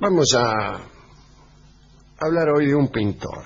[0.00, 0.80] Vamos a
[2.18, 3.44] hablar hoy de un pintor,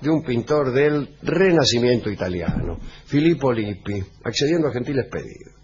[0.00, 5.54] de un pintor del Renacimiento italiano, Filippo Lippi, accediendo a gentiles pedidos.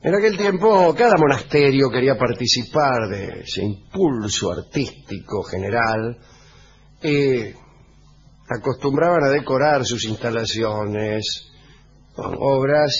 [0.00, 6.18] En aquel tiempo cada monasterio quería participar de ese impulso artístico general
[7.02, 7.52] y
[8.48, 11.50] acostumbraban a decorar sus instalaciones
[12.14, 12.92] con obras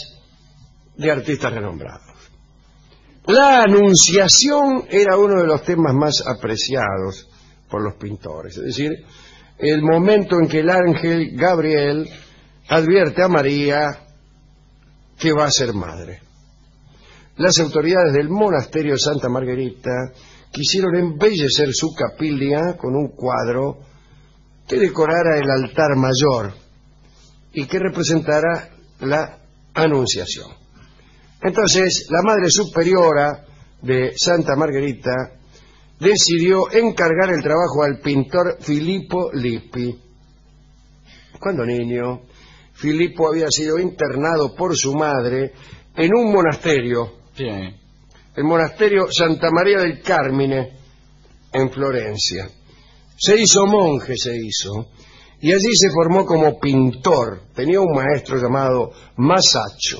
[0.96, 2.11] de artistas renombrados.
[3.26, 7.28] La anunciación era uno de los temas más apreciados
[7.70, 8.90] por los pintores, es decir,
[9.58, 12.08] el momento en que el ángel Gabriel
[12.68, 13.98] advierte a María
[15.18, 16.20] que va a ser madre.
[17.36, 20.12] Las autoridades del monasterio Santa Margarita
[20.50, 23.78] quisieron embellecer su capilla con un cuadro
[24.66, 26.52] que decorara el altar mayor
[27.52, 29.38] y que representara la
[29.74, 30.61] anunciación.
[31.42, 33.44] Entonces, la Madre Superiora
[33.82, 35.12] de Santa Margarita
[35.98, 39.98] decidió encargar el trabajo al pintor Filippo Lippi.
[41.40, 42.22] Cuando niño,
[42.74, 45.52] Filippo había sido internado por su madre
[45.96, 47.44] en un monasterio, Sí.
[47.44, 50.78] el monasterio Santa María del Carmine,
[51.52, 52.48] en Florencia.
[53.16, 54.88] Se hizo monje, se hizo,
[55.40, 57.42] y allí se formó como pintor.
[57.54, 59.98] Tenía un maestro llamado Masaccio.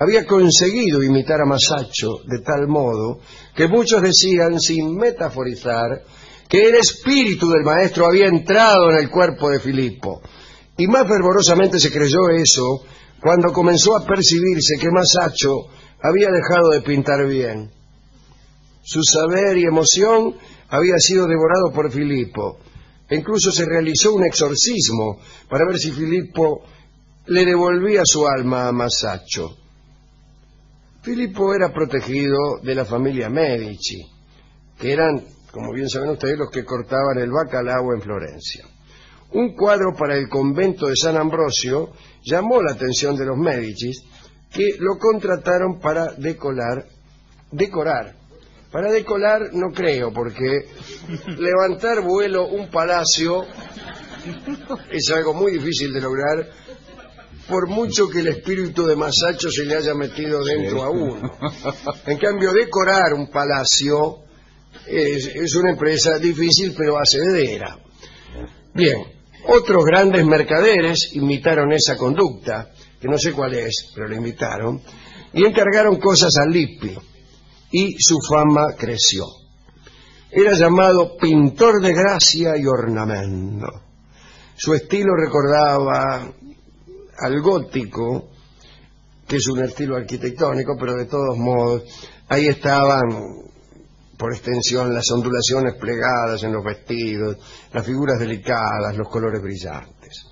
[0.00, 3.20] Había conseguido imitar a Masaccio de tal modo
[3.54, 6.02] que muchos decían, sin metaforizar,
[6.48, 10.22] que el espíritu del maestro había entrado en el cuerpo de Filippo.
[10.76, 12.84] Y más fervorosamente se creyó eso
[13.20, 15.66] cuando comenzó a percibirse que Masaccio
[16.00, 17.72] había dejado de pintar bien.
[18.82, 20.36] Su saber y emoción
[20.68, 22.58] había sido devorado por Filippo.
[23.10, 26.62] E incluso se realizó un exorcismo para ver si Filippo
[27.26, 29.67] le devolvía su alma a Masaccio.
[31.08, 34.06] Filippo era protegido de la familia Medici,
[34.78, 38.66] que eran, como bien saben ustedes, los que cortaban el bacalao en Florencia.
[39.32, 41.92] Un cuadro para el convento de San Ambrosio
[42.22, 44.02] llamó la atención de los Medicis,
[44.52, 46.84] que lo contrataron para decorar,
[47.52, 48.14] decorar.
[48.70, 50.66] Para decorar no creo, porque
[51.38, 53.46] levantar vuelo un palacio
[54.90, 56.46] es algo muy difícil de lograr,
[57.48, 61.32] por mucho que el espíritu de Masacho se le haya metido dentro a uno.
[62.06, 64.18] En cambio, decorar un palacio
[64.86, 67.78] es, es una empresa difícil, pero hacedera.
[68.74, 69.02] Bien,
[69.46, 72.70] otros grandes mercaderes imitaron esa conducta,
[73.00, 74.82] que no sé cuál es, pero lo imitaron,
[75.32, 76.94] y encargaron cosas a Lippi,
[77.70, 79.24] y su fama creció.
[80.30, 83.68] Era llamado pintor de gracia y ornamento.
[84.54, 86.30] Su estilo recordaba
[87.20, 88.28] al gótico,
[89.26, 91.82] que es un estilo arquitectónico, pero de todos modos,
[92.28, 93.48] ahí estaban
[94.16, 97.36] por extensión las ondulaciones plegadas en los vestidos,
[97.72, 100.24] las figuras delicadas, los colores brillantes.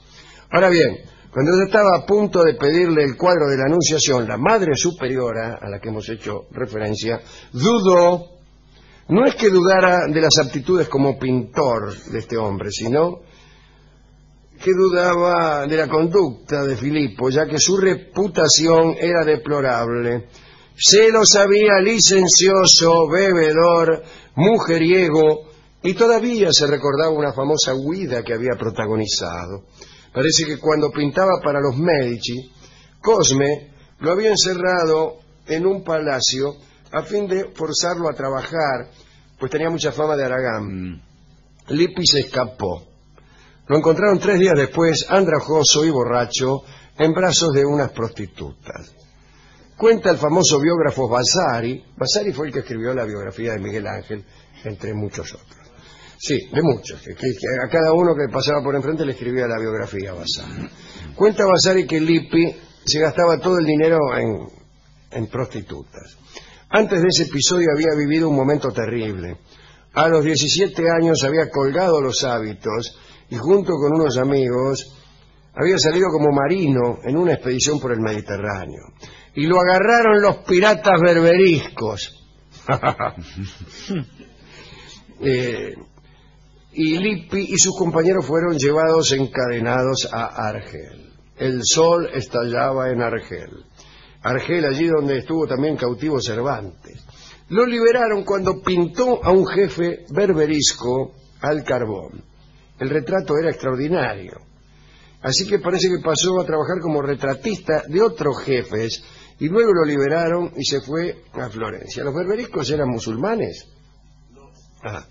[0.51, 0.97] Ahora bien,
[1.33, 5.59] cuando yo estaba a punto de pedirle el cuadro de la Anunciación, la Madre Superiora,
[5.61, 7.21] a la que hemos hecho referencia,
[7.53, 8.39] dudó,
[9.09, 13.21] no es que dudara de las aptitudes como pintor de este hombre, sino
[14.67, 20.27] que dudaba de la conducta de Filippo, ya que su reputación era deplorable.
[20.77, 24.03] Se lo sabía licencioso, bebedor,
[24.35, 25.51] mujeriego,
[25.85, 29.67] y todavía se recordaba una famosa huida que había protagonizado.
[30.13, 32.51] Parece que cuando pintaba para los Medici,
[33.01, 36.57] Cosme lo había encerrado en un palacio
[36.91, 38.91] a fin de forzarlo a trabajar,
[39.39, 41.03] pues tenía mucha fama de Aragán.
[41.69, 42.96] Lippi se escapó.
[43.69, 46.63] Lo encontraron tres días después, andrajoso y borracho,
[46.99, 48.95] en brazos de unas prostitutas.
[49.77, 54.25] Cuenta el famoso biógrafo Vasari, Vasari fue el que escribió la biografía de Miguel Ángel,
[54.65, 55.67] entre muchos otros.
[56.19, 60.15] Sí, de muchos, que, a cada uno que pasaba por enfrente le escribía la biografía
[60.15, 60.71] Vasari.
[61.15, 62.57] Cuenta Vasari que Lippi
[62.87, 64.49] se gastaba todo el dinero en,
[65.11, 66.17] en prostitutas.
[66.71, 69.37] Antes de ese episodio había vivido un momento terrible.
[69.93, 72.97] A los 17 años había colgado los hábitos
[73.29, 74.97] y junto con unos amigos
[75.55, 78.83] había salido como marino en una expedición por el Mediterráneo.
[79.35, 82.25] Y lo agarraron los piratas berberiscos.
[85.19, 85.75] Eh,
[86.75, 91.11] y Lippi y sus compañeros fueron llevados encadenados a Argel.
[91.39, 93.65] El sol estallaba en Argel.
[94.23, 97.03] Argel, allí donde estuvo también cautivo Cervantes.
[97.49, 102.23] Lo liberaron cuando pintó a un jefe berberisco al carbón.
[102.79, 104.41] El retrato era extraordinario.
[105.23, 109.03] Así que parece que pasó a trabajar como retratista de otros jefes
[109.39, 112.05] y luego lo liberaron y se fue a Florencia.
[112.05, 113.67] ¿Los berberiscos eran musulmanes?
[114.85, 115.05] Ah,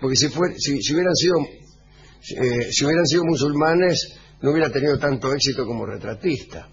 [0.00, 1.36] porque si, si hubieran sido
[2.30, 6.68] eh, si hubieran sido musulmanes no hubiera tenido tanto éxito como retratista.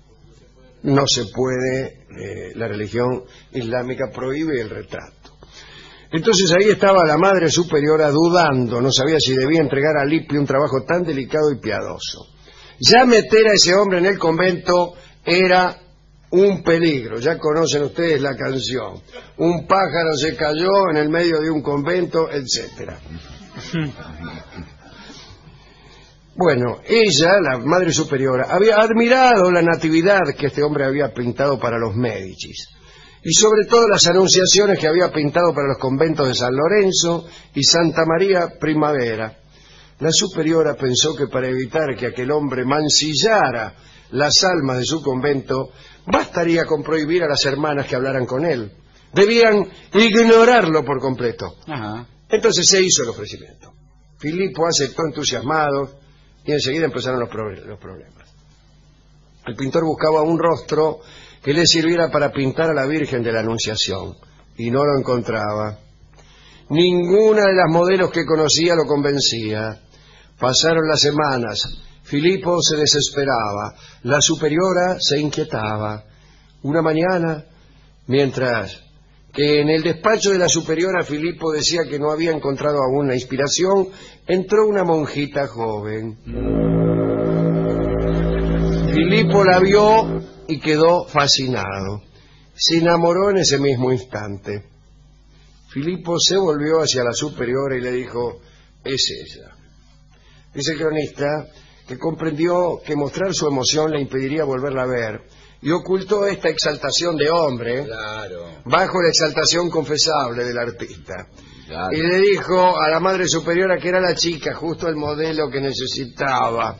[0.83, 5.18] No se puede, eh, la religión islámica prohíbe el retrato.
[6.11, 10.45] Entonces ahí estaba la madre superiora dudando, no sabía si debía entregar a Lippi un
[10.45, 12.25] trabajo tan delicado y piadoso.
[12.79, 15.77] Ya meter a ese hombre en el convento era
[16.31, 19.01] un peligro, ya conocen ustedes la canción.
[19.37, 22.99] Un pájaro se cayó en el medio de un convento, etcétera.
[26.35, 31.77] Bueno, ella, la madre superiora, había admirado la natividad que este hombre había pintado para
[31.77, 32.78] los Médicis
[33.23, 37.63] y sobre todo las anunciaciones que había pintado para los conventos de San Lorenzo y
[37.63, 39.37] Santa María Primavera.
[39.99, 43.75] La superiora pensó que para evitar que aquel hombre mancillara
[44.11, 45.71] las almas de su convento,
[46.05, 48.71] bastaría con prohibir a las hermanas que hablaran con él.
[49.13, 51.55] Debían ignorarlo por completo.
[52.29, 53.73] Entonces se hizo el ofrecimiento.
[54.17, 55.99] Filipo aceptó entusiasmado
[56.45, 58.29] y enseguida empezaron los, problemas.
[59.45, 60.99] El pintor buscaba un rostro
[61.43, 64.15] que le sirviera para pintar a la Virgen de la Anunciación
[64.57, 65.79] y no lo encontraba.
[66.69, 69.79] Ninguna de las modelos que conocía lo convencía.
[70.37, 71.67] Pasaron las semanas.
[72.03, 73.73] Filipo se desesperaba.
[74.03, 76.03] La superiora se inquietaba.
[76.61, 77.45] Una mañana,
[78.07, 78.83] mientras
[79.33, 83.15] que en el despacho de la superiora Filipo decía que no había encontrado aún la
[83.15, 83.87] inspiración,
[84.27, 86.17] entró una monjita joven.
[88.93, 92.01] Filipo la vio y quedó fascinado.
[92.55, 94.65] Se enamoró en ese mismo instante.
[95.69, 98.41] Filipo se volvió hacia la superiora y le dijo,
[98.83, 99.51] es ella.
[100.53, 101.47] Dice el cronista
[101.87, 105.21] que comprendió que mostrar su emoción le impediría volverla a ver
[105.61, 107.85] y ocultó esta exaltación de hombre
[108.65, 111.27] bajo la exaltación confesable del artista.
[111.91, 115.61] Y le dijo a la madre superiora que era la chica, justo el modelo que
[115.61, 116.77] necesitaba,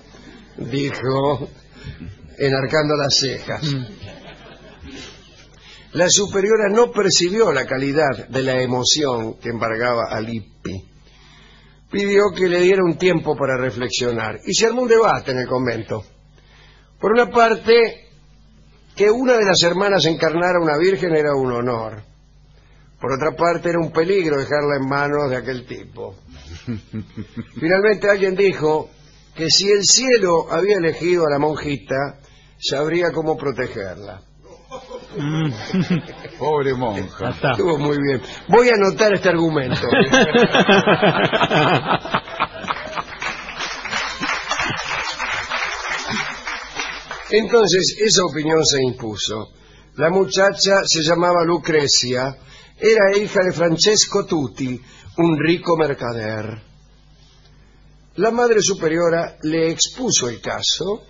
[0.58, 1.50] dijo,
[2.40, 3.64] enarcando las cejas.
[3.64, 3.86] Mm.
[5.94, 10.86] La superiora no percibió la calidad de la emoción que embargaba a Lippi.
[11.92, 15.48] Pidió que le diera un tiempo para reflexionar y se armó un debate en el
[15.48, 16.04] convento.
[17.00, 18.10] Por una parte,
[18.96, 22.04] que una de las hermanas encarnara una virgen era un honor.
[23.00, 26.16] Por otra parte, era un peligro dejarla en manos de aquel tipo.
[27.60, 28.90] Finalmente alguien dijo
[29.34, 32.19] que si el cielo había elegido a la monjita,
[32.60, 34.22] sabría cómo protegerla.
[36.38, 37.30] Pobre monja.
[37.52, 38.22] Estuvo muy bien.
[38.48, 39.82] Voy a anotar este argumento.
[47.32, 49.50] Entonces, esa opinión se impuso.
[49.96, 52.38] La muchacha se llamaba Lucrecia,
[52.80, 54.82] era hija de Francesco Tutti,
[55.18, 56.62] un rico mercader.
[58.16, 61.04] La madre superiora le expuso el caso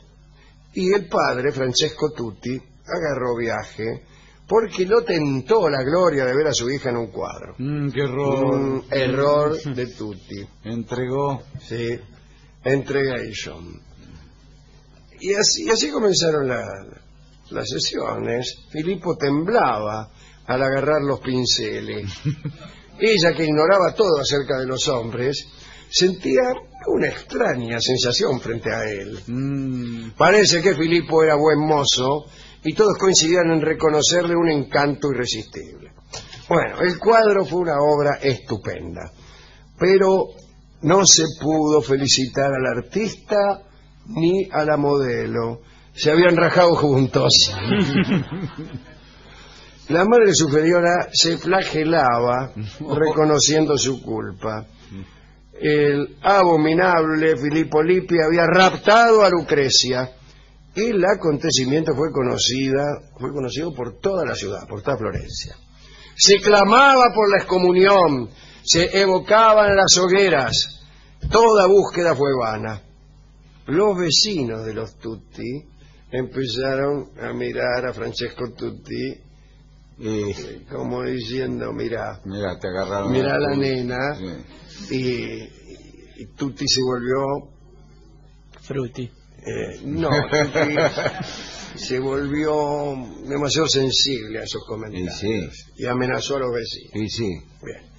[0.74, 2.56] y el padre, Francesco Tutti,
[2.86, 4.04] agarró viaje
[4.48, 7.54] porque lo tentó la gloria de ver a su hija en un cuadro.
[7.60, 8.44] Mm, ¡Qué error!
[8.46, 10.48] Un error de Tutti.
[10.64, 11.44] Entregó.
[11.60, 12.00] Sí,
[12.64, 13.80] entregation.
[15.20, 18.56] Y así, así comenzaron las sesiones.
[18.72, 20.10] Filipo temblaba
[20.48, 22.12] al agarrar los pinceles.
[23.00, 25.48] Ella, que ignoraba todo acerca de los hombres,
[25.90, 26.42] sentía
[26.88, 29.20] una extraña sensación frente a él.
[29.28, 30.12] Mm.
[30.18, 32.26] Parece que Filipo era buen mozo
[32.64, 35.92] y todos coincidían en reconocerle un encanto irresistible.
[36.48, 39.12] Bueno, el cuadro fue una obra estupenda,
[39.78, 40.30] pero
[40.82, 43.36] no se pudo felicitar al artista
[44.08, 45.62] ni a la modelo.
[45.94, 47.54] Se habían rajado juntos.
[49.90, 54.68] La madre superiora se flagelaba reconociendo su culpa.
[55.62, 60.12] El abominable Filippo Lippi había raptado a Lucrecia.
[60.76, 62.84] Y el acontecimiento fue conocida,
[63.20, 65.56] fue conocido por toda la ciudad, por toda Florencia.
[66.16, 68.30] Se clamaba por la excomunión,
[68.64, 70.86] se evocaban las hogueras,
[71.32, 72.82] toda búsqueda fue vana.
[73.68, 75.66] Los vecinos de los Tutti
[76.12, 79.29] empezaron a mirar a Francesco Tutti
[80.00, 83.98] y, como diciendo, mira, mira, te agarraron mira a la nena
[84.90, 85.60] y,
[86.36, 87.52] Tutti se volvió
[88.62, 89.04] Frutti.
[89.04, 90.76] Eh, no, Tutti
[91.76, 92.96] se volvió
[93.28, 96.96] demasiado sensible a esos comentarios y, amenazó a los vecinos.
[96.96, 97.30] Y sí.
[97.64, 97.90] Bien.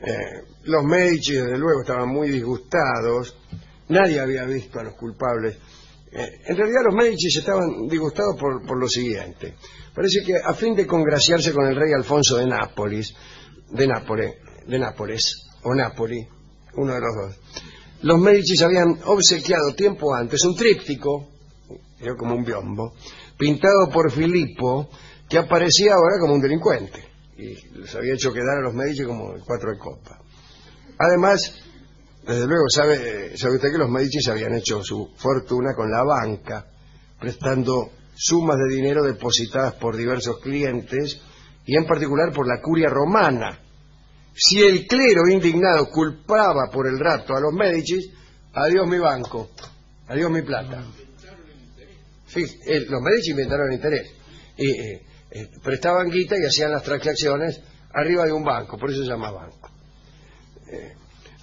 [0.00, 3.34] Eh, los Medici, desde luego, estaban muy disgustados
[3.88, 5.58] Nadie había visto a los culpables.
[6.16, 9.54] Eh, en realidad los Medici estaban disgustados por, lo siguiente.
[9.94, 13.14] Parece que a fin de congraciarse con el rey Alfonso de Nápoles,
[13.70, 14.34] de Nápoles,
[14.66, 17.36] de Nápoles o uno de los dos.
[18.00, 21.28] Los Medici habían obsequiado tiempo antes un tríptico,
[22.16, 22.94] como un biombo,
[23.36, 24.88] pintado por Filippo,
[25.28, 27.04] que aparecía ahora como un delincuente.
[27.36, 30.18] Y les había hecho quedar a los Medici como cuatro de copa.
[30.98, 31.40] Además,
[32.26, 36.66] desde luego, sabe, sabe usted que los Medici habían hecho su fortuna con la banca,
[37.20, 41.20] prestando sumas de dinero depositadas por diversos clientes
[41.64, 43.60] y en particular por la curia romana.
[44.34, 48.12] Si el clero indignado culpaba por el rato a los Medici,
[48.52, 49.50] adiós mi banco,
[50.08, 50.82] adiós mi plata.
[52.34, 54.10] Eh, los Medici inventaron el interés.
[54.58, 57.60] Eh, eh, prestaban guita y hacían las transacciones
[57.92, 59.70] arriba de un banco, por eso se llama banco.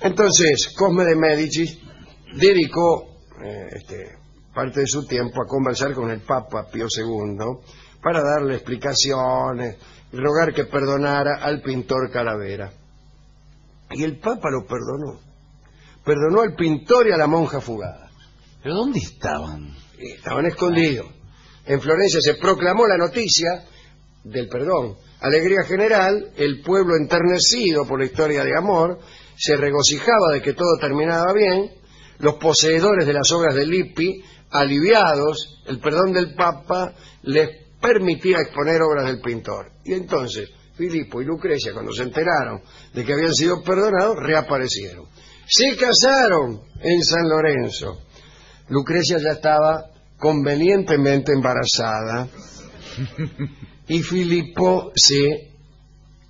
[0.03, 1.81] Eh, entonces, Cosme de Medici
[2.35, 4.17] dedicó eh, este,
[4.53, 7.37] parte de su tiempo a conversar con el Papa Pío II
[8.01, 9.77] para darle explicaciones
[10.11, 12.71] y rogar que perdonara al pintor Calavera.
[13.91, 15.19] Y el Papa lo perdonó.
[16.03, 18.09] Perdonó al pintor y a la monja fugada.
[18.61, 19.75] ¿Pero dónde estaban?
[19.97, 21.07] Y Estaban escondidos.
[21.65, 23.65] En Florencia se proclamó la noticia
[24.23, 24.95] del perdón.
[25.21, 28.99] Alegría general, el pueblo enternecido por la historia de amor,
[29.37, 31.71] se regocijaba de que todo terminaba bien,
[32.19, 37.49] los poseedores de las obras de Lippi, aliviados, el perdón del Papa les
[37.81, 39.71] permitía exponer obras del pintor.
[39.83, 42.61] Y entonces, Filipo y Lucrecia, cuando se enteraron
[42.93, 45.07] de que habían sido perdonados, reaparecieron.
[45.45, 48.01] Se casaron en San Lorenzo.
[48.69, 52.27] Lucrecia ya estaba convenientemente embarazada
[53.87, 55.52] y Filipo se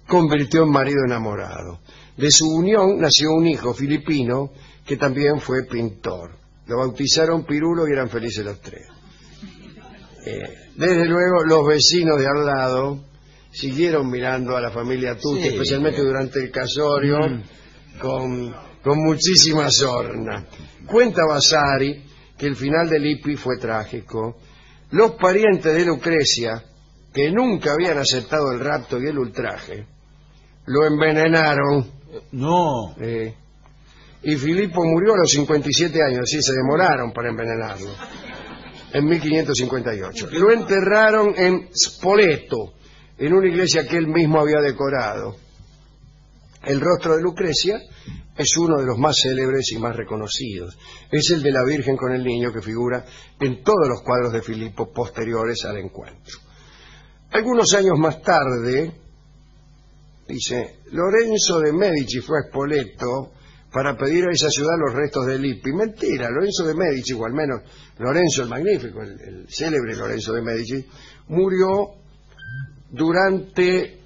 [0.08, 1.80] convirtió en marido enamorado.
[2.18, 4.52] De su unión nació un hijo filipino
[4.86, 6.32] que también fue pintor.
[6.68, 8.88] Lo bautizaron Pirulo y eran felices los tres.
[10.26, 10.40] Eh,
[10.76, 13.00] desde luego los vecinos de al lado
[13.52, 15.48] siguieron mirando a la familia Tutti, Sí.
[15.50, 17.18] especialmente durante el casorio,
[18.00, 20.46] con, con muchísima sorna.
[20.88, 22.04] Cuenta Vasari
[22.38, 24.38] que el final de Lippi fue trágico.
[24.92, 26.64] Los parientes de Lucrecia,
[27.14, 29.86] que nunca habían aceptado el rapto y el ultraje,
[30.66, 31.92] lo envenenaron
[32.32, 32.96] No.
[33.00, 33.36] eh,
[34.24, 37.90] y Filipo murió a los 57 años, así se demoraron para envenenarlo,
[38.94, 40.30] en 1558.
[40.32, 42.74] Lo enterraron en Spoleto,
[43.18, 45.36] en una iglesia que él mismo había decorado.
[46.64, 47.82] El rostro de Lucrecia
[48.38, 50.78] es uno de los más célebres y más reconocidos.
[51.12, 53.04] Es el de la Virgen con el niño que figura
[53.42, 56.40] en todos los cuadros de Filipo posteriores al encuentro.
[57.34, 58.94] Algunos años más tarde,
[60.28, 63.32] dice, Lorenzo de Medici fue a Spoleto
[63.72, 65.74] para pedir a esa ciudad los restos de Lippi.
[65.74, 67.64] Mentira, Lorenzo de Medici, o al menos
[67.98, 70.86] Lorenzo el Magnífico, el, el célebre Lorenzo de Medici,
[71.30, 71.96] murió
[72.92, 73.98] durante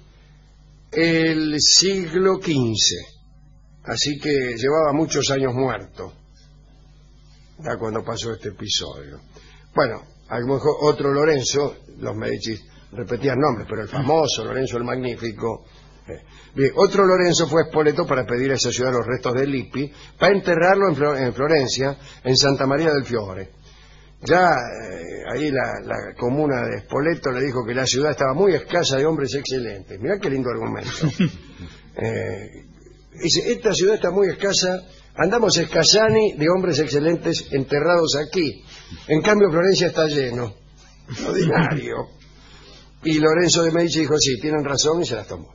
[0.90, 3.18] el siglo XV.
[3.84, 6.14] Así que llevaba muchos años muerto,
[7.58, 9.20] ya cuando pasó este episodio.
[9.74, 12.58] Bueno, a lo mejor otro Lorenzo, los Medici
[12.92, 15.64] repetían nombres, pero el famoso Lorenzo el Magnífico.
[16.08, 16.22] eh,
[16.54, 19.92] Bien, otro Lorenzo fue a Spoleto para pedir a esa ciudad los restos de Lippi,
[20.18, 23.50] para enterrarlo en, Flo- en Florencia, en Santa María del Fiore.
[24.22, 28.52] Ya eh, ahí la, la comuna de Spoleto le dijo que la ciudad estaba muy
[28.54, 30.00] escasa de hombres excelentes.
[30.00, 30.90] Mirá qué lindo argumento.
[32.00, 32.64] Eh,
[33.20, 34.68] dice, esta ciudad está muy escasa,
[35.16, 38.62] andamos escasani de hombres excelentes enterrados aquí.
[39.08, 40.54] En cambio Florencia está lleno.
[41.26, 41.96] Ordinario.
[43.04, 45.54] Y Lorenzo de Medici dijo, sí, tienen razón y se las tomó.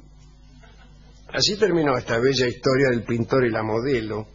[1.33, 4.27] Así terminó esta bella historia del pintor y la modelo.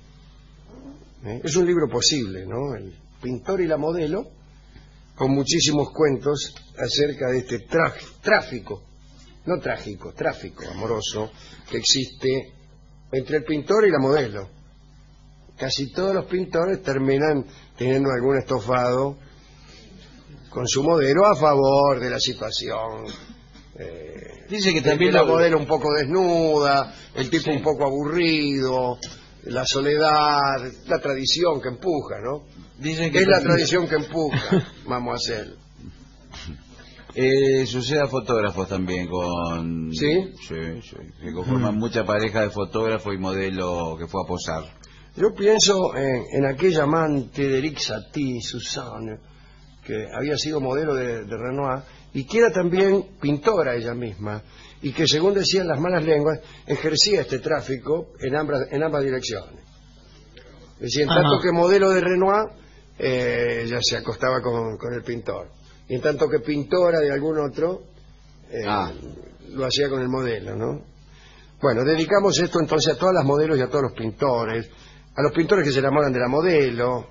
[1.25, 1.41] ¿Eh?
[1.45, 2.75] Es un libro posible, ¿no?
[2.75, 4.25] El pintor y la modelo,
[5.15, 7.67] con muchísimos cuentos acerca de este
[8.21, 8.83] tráfico,
[9.47, 11.31] no trágico, tráfico amoroso
[11.71, 12.53] que existe
[13.13, 14.51] entre el pintor y la modelo.
[15.57, 17.45] Casi todos los pintores terminan
[17.77, 19.19] teniendo algún estofado
[20.59, 23.05] con su modelo a favor de la situación.
[23.79, 28.99] eh, Dice que también la lo- modelo un poco desnuda, el tipo un poco aburrido,
[29.45, 30.57] la soledad,
[30.89, 32.43] la tradición que empuja, ¿no?
[32.77, 35.55] Dicen que Es la tradición que empuja, vamos a hacer.
[37.15, 39.93] Eh, sucede a fotógrafos también con...
[39.93, 40.33] ¿Sí?
[40.49, 40.97] Sí, sí.
[41.23, 44.65] Se conforman mucha pareja de fotógrafo y modelo que fue a posar.
[45.17, 49.19] Yo pienso en, en aquella amante de Eric Satie, Suzanne,
[49.89, 54.43] que había sido modelo de, de Renoir y que era también pintora ella misma
[54.83, 59.65] y que según decían las malas lenguas ejercía este tráfico en ambas, en ambas direcciones.
[60.75, 61.43] Es decir, en tanto Ajá.
[61.43, 62.51] que modelo de Renoir
[62.99, 65.49] eh, ella se acostaba con, con el pintor
[65.89, 67.83] y en tanto que pintora de algún otro
[68.51, 68.93] eh, Ah.
[69.49, 70.83] lo hacía con el modelo, ¿no?
[71.61, 74.69] Bueno, dedicamos esto entonces a todas las modelos y a todos los pintores,
[75.17, 77.07] a los pintores que se enamoran de la modelo,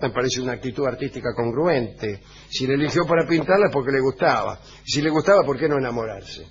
[0.00, 2.22] me parece una actitud artística congruente.
[2.48, 4.58] Si le eligió para pintarla es porque le gustaba.
[4.84, 6.46] Si le gustaba, ¿por qué no enamorarse?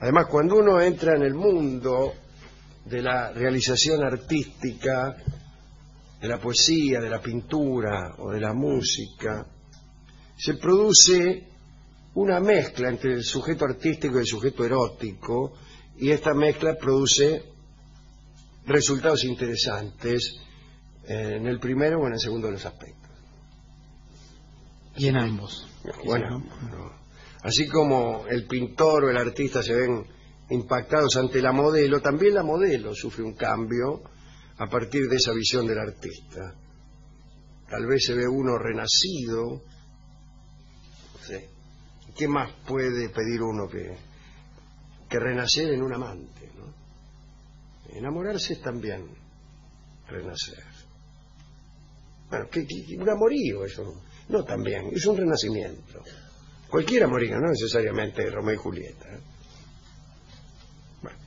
[0.00, 2.14] Además, cuando uno entra en el mundo
[2.84, 5.16] de la realización artística,
[6.20, 9.46] de la poesía, de la pintura o de la música,
[10.36, 11.46] se produce
[12.14, 15.54] una mezcla entre el sujeto artístico y el sujeto erótico,
[15.98, 17.44] y esta mezcla produce
[18.66, 20.40] resultados interesantes
[21.04, 23.10] en el primero o en el segundo de los aspectos.
[24.96, 25.66] Y en ambos.
[26.04, 26.92] Bueno, no.
[27.42, 30.06] así como el pintor o el artista se ven
[30.50, 34.02] impactados ante la modelo, también la modelo sufre un cambio
[34.58, 36.54] a partir de esa visión del artista.
[37.68, 39.62] Tal vez se ve uno renacido.
[41.26, 41.48] Sé.
[42.16, 43.96] ¿Qué más puede pedir uno que,
[45.08, 46.50] que renacer en un amante?
[46.58, 47.96] ¿no?
[47.96, 49.08] Enamorarse es también
[50.06, 50.71] renacer.
[52.32, 53.82] Bueno, ¿qué, qué- un amorío eso.
[54.30, 56.00] No también, es un renacimiento.
[56.70, 59.04] Cualquier amorío, no necesariamente Romeo y Julieta.
[59.12, 59.20] ¿eh?
[61.02, 61.18] Bueno.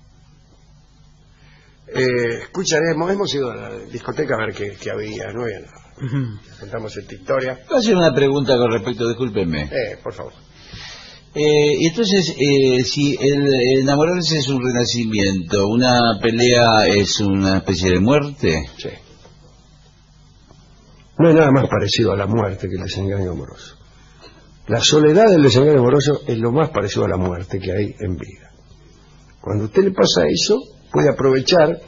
[1.90, 5.82] Eh, escucharemos, hemos ido a la discoteca a ver qué, qué había, no había nada.
[6.60, 7.60] Contamos esta historia.
[7.68, 9.62] Voy a hacer una pregunta con respecto, discúlpeme.
[9.66, 10.34] Eh, por favor.
[11.36, 13.48] Eh, y entonces, eh, si el
[13.82, 18.64] enamorarse es un renacimiento, una pelea es una especie de muerte.
[18.80, 18.90] Sí.
[21.18, 23.78] No hay nada más parecido a la muerte que el desengaño amoroso.
[24.68, 28.16] La soledad del desengaño amoroso es lo más parecido a la muerte que hay en
[28.18, 28.52] vida.
[29.40, 30.58] Cuando usted le pasa eso,
[30.92, 31.80] puede aprovechar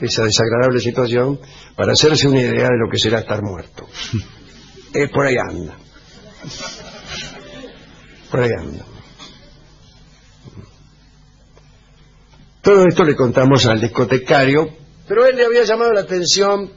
[0.00, 1.40] esa desagradable situación
[1.76, 3.86] para hacerse una idea de lo que será estar muerto.
[4.94, 5.76] Es por ahí anda.
[8.30, 8.84] Por ahí anda.
[12.62, 14.68] Todo esto le contamos al discotecario,
[15.08, 16.70] pero él le había llamado la atención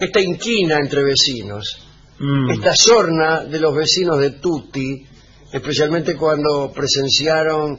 [0.00, 1.86] esta inquina entre vecinos,
[2.18, 2.50] Mm.
[2.50, 5.06] esta sorna de los vecinos de Tutti,
[5.52, 7.78] especialmente cuando presenciaron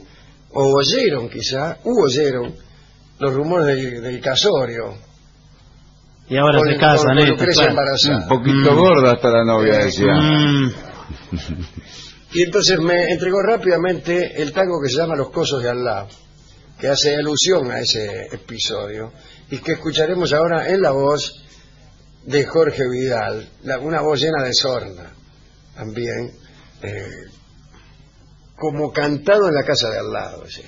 [0.54, 2.54] o oyeron quizá, u oyeron
[3.18, 4.94] los rumores del, del casorio.
[6.28, 7.36] Y ahora con- se casan, con ¿eh?
[7.36, 7.70] Claro.
[7.70, 8.18] embarazada.
[8.18, 8.76] Un poquito Mm.
[8.76, 10.12] gorda hasta la novia, Eh, decía.
[10.14, 10.72] Mm.
[12.34, 16.06] Y entonces me entregó rápidamente el tango que se llama Los Cosos de Allah,
[16.80, 19.12] que hace alusión a ese episodio,
[19.50, 21.44] y que escucharemos ahora en la voz
[22.24, 25.12] de Jorge Vidal, la- una voz llena de sorna,
[25.74, 26.32] también,
[26.82, 27.24] eh,
[28.56, 30.46] como cantado en la casa de al lado.
[30.48, 30.62] ¿sí?